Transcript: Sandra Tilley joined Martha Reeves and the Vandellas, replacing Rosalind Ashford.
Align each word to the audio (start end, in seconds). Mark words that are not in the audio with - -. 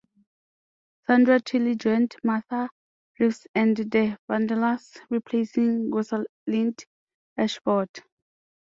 Sandra 1.05 1.39
Tilley 1.39 1.75
joined 1.75 2.15
Martha 2.23 2.71
Reeves 3.19 3.45
and 3.53 3.77
the 3.77 4.17
Vandellas, 4.27 4.97
replacing 5.11 5.91
Rosalind 5.91 6.85
Ashford. 7.37 8.01